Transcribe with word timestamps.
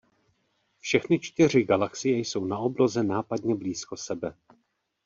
Všechny 0.79 1.19
čtyři 1.19 1.63
galaxie 1.63 2.17
jsou 2.19 2.45
na 2.45 2.57
obloze 2.59 3.03
nápadně 3.03 3.55
blízko 3.55 3.97
sebe. 3.97 4.33